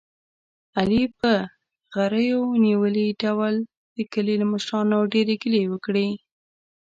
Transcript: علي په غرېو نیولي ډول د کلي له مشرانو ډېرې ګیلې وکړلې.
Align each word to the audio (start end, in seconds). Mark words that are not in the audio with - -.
علي 0.79 1.03
په 1.19 1.31
غرېو 1.93 2.41
نیولي 2.65 3.07
ډول 3.23 3.55
د 3.95 3.97
کلي 4.13 4.35
له 4.41 4.45
مشرانو 4.53 4.99
ډېرې 5.13 5.35
ګیلې 5.41 5.61
وکړلې. 5.69 6.09